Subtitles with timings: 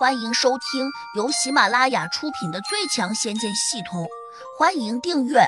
[0.00, 4.04] 欢迎收听由喜马拉雅出品的《最强仙剑系统》，
[4.58, 5.40] 欢迎订阅。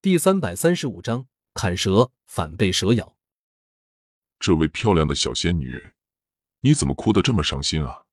[0.00, 3.16] 第三百三十五章：砍蛇反被蛇咬。
[4.38, 5.94] 这位漂亮的小仙女，
[6.60, 8.04] 你怎么哭得这么伤心啊？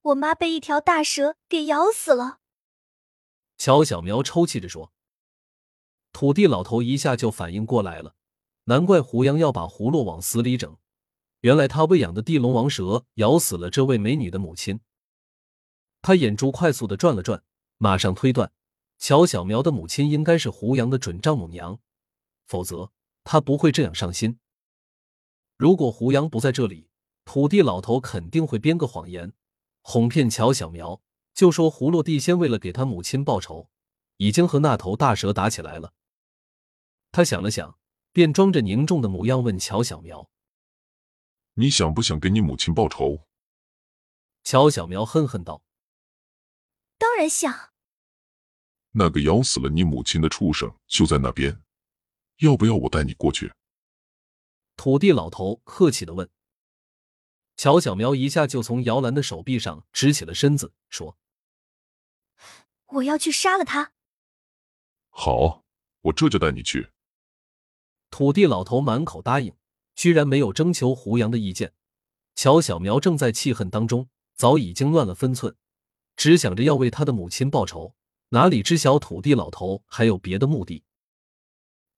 [0.00, 2.40] 我妈被一条大蛇给咬死了。
[3.56, 4.92] 乔小苗抽泣着说。
[6.10, 8.16] 土地老头一下就反应过来了，
[8.64, 10.76] 难怪胡杨要把葫芦往死里整。
[11.40, 14.80] 原来他喂养的地龙王蛇咬死了这位美女的母亲。
[16.02, 17.42] 他眼珠快速的转了转，
[17.76, 18.52] 马上推断，
[18.98, 21.78] 乔小苗的母亲应该是胡杨的准丈母娘，
[22.46, 22.90] 否则
[23.24, 24.38] 他不会这样上心。
[25.56, 26.88] 如果胡杨不在这里，
[27.24, 29.32] 土地老头肯定会编个谎言，
[29.82, 31.00] 哄骗乔小苗，
[31.34, 33.68] 就说胡落地仙为了给他母亲报仇，
[34.16, 35.92] 已经和那头大蛇打起来了。
[37.12, 37.78] 他想了想，
[38.12, 40.28] 便装着凝重的模样问乔小苗。
[41.60, 43.26] 你想不想给你母亲报仇？
[44.44, 45.60] 乔小苗恨恨道
[46.96, 47.72] ：“当然想。
[48.92, 51.60] 那个咬死了你母亲的畜生就在那边，
[52.36, 53.52] 要不要我带你过去？”
[54.78, 56.30] 土地老头客气的问。
[57.56, 61.18] 乔小苗一下就从摇篮的手臂上直起了身子，说
[62.86, 63.92] ：“我要去杀了他。”
[65.10, 65.64] 好，
[66.02, 66.92] 我这就带你去。
[68.10, 69.52] 土地老头满口答应。
[69.98, 71.72] 居然没有征求胡杨的意见，
[72.36, 75.56] 乔小苗正在气恨当中，早已经乱了分寸，
[76.14, 77.96] 只想着要为他的母亲报仇，
[78.28, 80.84] 哪里知晓土地老头还有别的目的。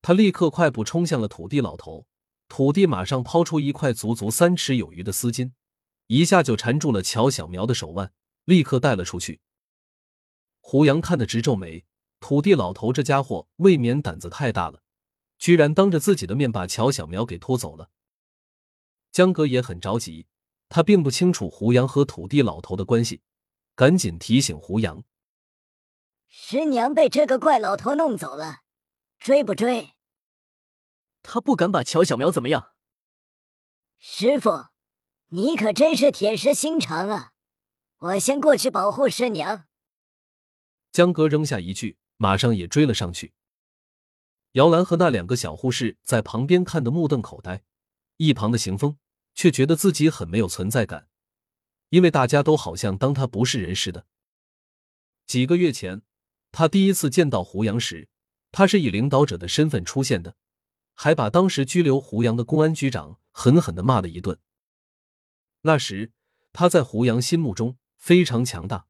[0.00, 2.06] 他立刻快步冲向了土地老头，
[2.48, 5.52] 土地马上抛出一块足足三尺有余的丝巾，
[6.06, 8.10] 一下就缠住了乔小苗的手腕，
[8.46, 9.42] 立刻带了出去。
[10.60, 11.84] 胡杨看得直皱眉，
[12.18, 14.82] 土地老头这家伙未免胆子太大了。
[15.40, 17.90] 居然当着自己的面把乔小苗给拖走了。
[19.10, 20.26] 江哥也很着急，
[20.68, 23.22] 他并不清楚胡杨和土地老头的关系，
[23.74, 25.02] 赶紧提醒胡杨
[26.28, 28.58] ：“师娘被这个怪老头弄走了，
[29.18, 29.94] 追不追？”
[31.24, 32.72] 他不敢把乔小苗怎么样。
[33.98, 34.66] 师傅，
[35.28, 37.32] 你可真是铁石心肠啊！
[37.98, 39.64] 我先过去保护师娘。
[40.92, 43.32] 江哥扔下一句，马上也追了上去。
[44.52, 47.62] 姚兰和那两个小护士在旁边看得目瞪口呆，
[48.16, 48.98] 一旁的邢峰
[49.32, 51.06] 却觉得自己很没有存在感，
[51.90, 54.06] 因为大家都好像当他不是人似的。
[55.24, 56.02] 几个月前，
[56.50, 58.08] 他第一次见到胡杨时，
[58.50, 60.34] 他是以领导者的身份出现的，
[60.94, 64.36] 还把当时拘留胡杨的公安局长狠狠的骂了一顿。
[65.60, 66.10] 那时
[66.52, 68.88] 他在胡杨心目中非常强大，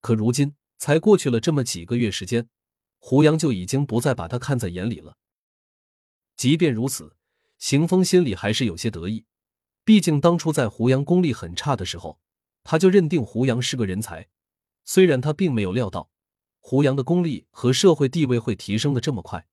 [0.00, 2.48] 可如今才过去了这么几个月时间。
[3.06, 5.18] 胡杨就已经不再把他看在眼里了。
[6.38, 7.18] 即便如此，
[7.58, 9.26] 邢峰心里还是有些得意。
[9.84, 12.18] 毕竟当初在胡杨功力很差的时候，
[12.62, 14.30] 他就认定胡杨是个人才。
[14.86, 16.08] 虽然他并没有料到
[16.60, 19.46] 胡杨的功力和社会地位会提升的这么快。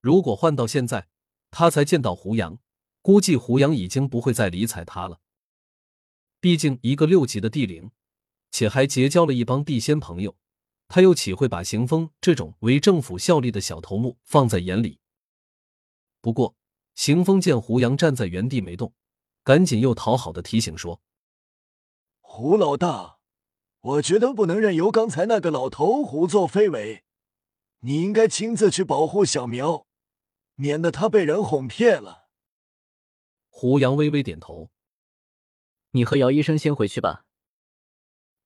[0.00, 1.06] 如果换到现在，
[1.52, 2.58] 他才见到胡杨，
[3.00, 5.20] 估计胡杨已经不会再理睬他了。
[6.40, 7.92] 毕竟一个六级的地灵，
[8.50, 10.36] 且还结交了一帮地仙朋友。
[10.86, 15.00] 他又岂会把邢峰这种为政府效力的小头目放在眼里？
[16.20, 16.56] 不过，
[16.94, 18.94] 邢峰见胡杨站在原地没动，
[19.42, 21.00] 赶紧又讨好的提醒说
[22.20, 23.18] ：“胡老大，
[23.80, 27.04] 我觉得不能任由刚才那个老头胡作非为，
[27.80, 29.86] 你应该亲自去保护小苗，
[30.54, 32.28] 免得他被人哄骗了。”
[33.48, 34.70] 胡杨微微点头
[35.92, 37.24] ：“你和姚医生先回去吧。”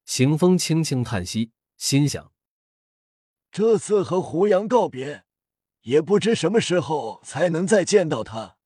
[0.05, 1.53] 邢峰轻轻叹息。
[1.79, 2.33] 心想：
[3.53, 5.25] 这次和胡杨告别，
[5.83, 8.59] 也不知什么时候才能再见到他。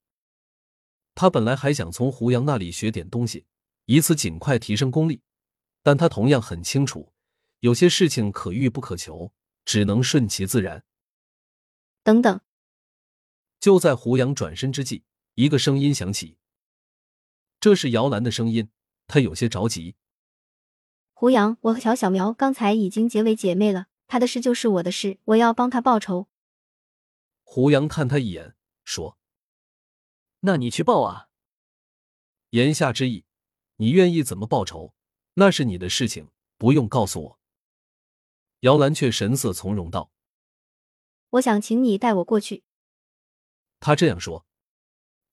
[1.13, 3.45] 他本来还想从胡杨那里学点东西，
[3.85, 5.21] 以此尽快提升功力，
[5.83, 7.13] 但他同样很清楚，
[7.59, 9.31] 有些事情可遇不可求，
[9.63, 10.83] 只能顺其自然。
[12.01, 12.41] 等等！
[13.59, 15.03] 就在胡杨转身之际，
[15.35, 16.39] 一个声音响起，
[17.59, 18.71] 这是姚兰的声音，
[19.05, 19.95] 他有些着急。
[21.13, 26.27] 胡杨，我和乔小苗刚才已经结为姐妹了，她的事就是我的事，我要帮她报仇。
[27.43, 29.17] 胡杨看他一眼，说
[30.41, 31.29] ：“那你去报啊。”
[32.49, 33.25] 言下之意，
[33.77, 34.93] 你愿意怎么报仇，
[35.35, 37.39] 那是你的事情，不用告诉我。
[38.61, 40.11] 姚兰却神色从容道
[41.31, 42.63] ：“我想请你带我过去。”
[43.79, 44.45] 他这样说，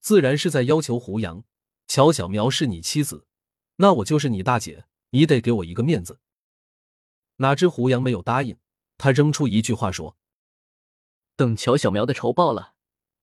[0.01, 1.45] 自然是在要求胡杨。
[1.87, 3.27] 乔小苗是你妻子，
[3.77, 4.85] 那我就是你大姐。
[5.11, 6.21] 你得给我一个面子。
[7.37, 8.59] 哪知胡杨没有答应，
[8.99, 10.17] 他扔出一句话说
[11.37, 12.75] ：“等乔小苗的仇报了，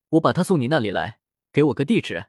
[0.10, 1.20] 我把他送你那里来，
[1.52, 2.28] 给我个地址。”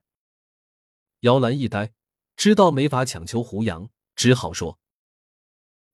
[1.21, 1.95] 姚兰一呆，
[2.37, 4.79] 知道没法强求胡杨，只好说：“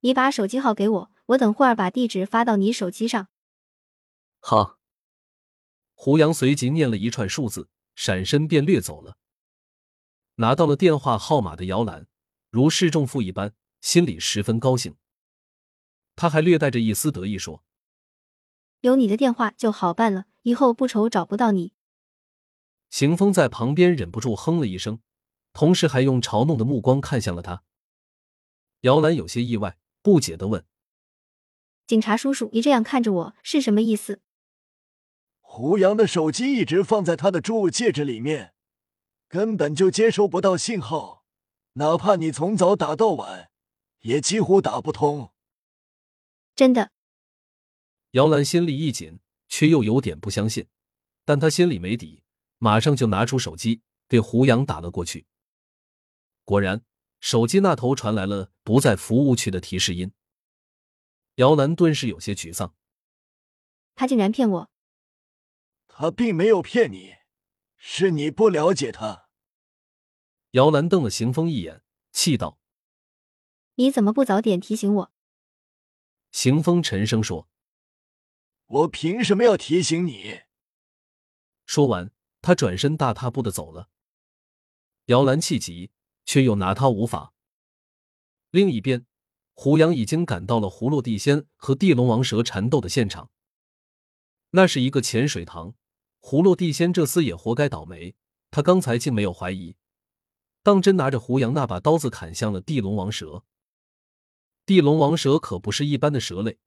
[0.00, 3.28] 你把手机号给我，我等会儿把地址发到你手机上。”
[4.40, 4.78] 好。
[5.96, 9.16] 胡杨随即念了一串数字，闪身便掠走了。
[10.34, 12.08] 拿到了电话号码的姚兰，
[12.54, 14.94] 如释重负一般，心里十分高兴。
[16.14, 17.64] 他还略带着一丝得意说
[18.82, 21.72] ：“有你的电话就好办了，以后不愁找不到你。”
[22.90, 25.00] 邢峰在旁边忍不住哼了一声，
[25.52, 27.64] 同时还用嘲弄的目光看向了他。
[28.82, 30.64] 姚兰有些意外，不解的问
[31.88, 34.20] ：“警察叔叔，你这样看着我是什么意思？”
[35.42, 38.54] 胡杨的手机一直放在他的珠戒指里面，
[39.26, 41.23] 根本就接收不到信号，
[41.74, 43.50] 哪怕你从早打到晚，
[44.00, 45.32] 也几乎打不通。
[46.54, 46.92] 真的？
[48.12, 49.18] 姚兰心里一紧，
[49.48, 50.68] 却又有点不相信，
[51.24, 52.22] 但她心里没底，
[52.58, 55.26] 马上就拿出手机给胡杨打了过去。
[56.44, 56.84] 果然，
[57.18, 60.12] 手机那头传来了“不在服务区”的提示音。
[61.36, 62.76] 姚兰顿时有些沮丧，
[63.96, 64.70] 他竟然骗我！
[65.88, 67.14] 他并没有骗你，
[67.76, 69.23] 是你不了解他。
[70.54, 72.60] 姚兰瞪了邢峰一眼，气道
[73.74, 75.12] ：“你怎么不早点提醒我？”
[76.30, 77.48] 邢峰沉声说
[78.66, 80.42] ：“我凭什么要提醒你？”
[81.66, 83.88] 说完，他转身大踏步的走了。
[85.06, 85.90] 姚兰气急，
[86.24, 87.34] 却又拿他无法。
[88.52, 89.06] 另一边，
[89.54, 93.32] 胡杨已经赶到了葫芦地仙和地龙王蛇缠斗的现场。
[94.50, 95.74] 那是一个浅水塘，
[96.20, 98.14] 葫芦地仙这厮也活该倒霉。
[98.52, 99.76] 他刚才竟没有怀疑，
[100.64, 103.44] 当真拿着胡杨那把刀子砍向了地龙王蛇。
[104.64, 106.58] 地龙王蛇可不是一般的蛇类，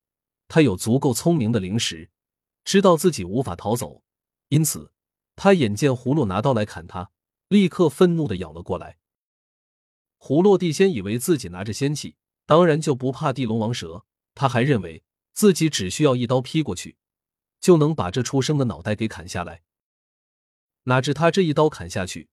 [0.48, 2.12] 它有足够聪明的灵识，
[2.64, 4.04] 知道自己无法逃走，
[4.50, 4.94] 因此
[5.36, 7.10] 他眼见葫芦拿刀来砍他，
[7.48, 9.00] 立刻愤怒的咬了过来。
[10.20, 14.06] 葫芦地仙以为自己拿着仙气，当然就不怕地龙王蛇，
[14.36, 15.04] 他还认为
[15.34, 16.98] 自己只需要一刀劈过去，
[17.60, 19.64] 就能把这畜生的脑袋给砍下来。
[20.84, 22.30] 哪知他这一刀砍下去，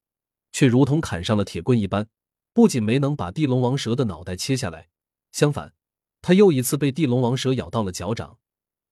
[0.54, 2.06] 却如同砍上了铁棍一般，
[2.52, 4.88] 不仅没能把地龙王蛇的脑袋切下来。
[5.32, 5.74] 相反，
[6.22, 8.38] 他又一次被地龙王蛇咬到了脚掌，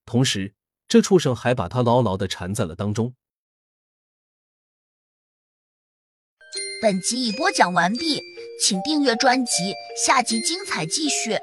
[0.05, 0.55] 同时，
[0.88, 3.14] 这畜生还把他牢牢的缠在了当中。
[6.82, 8.20] 本集已播讲完毕，
[8.61, 9.73] 请订阅专辑，
[10.05, 11.38] 下集精彩继续。